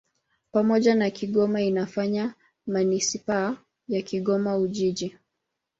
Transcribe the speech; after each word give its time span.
Pamoja 0.51 0.95
na 0.95 1.09
Kigoma 1.09 1.61
inafanya 1.61 2.33
manisipaa 2.67 3.55
ya 3.87 4.01
Kigoma-Ujiji. 4.01 5.17